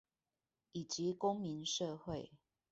[0.71, 2.31] 以及公民社會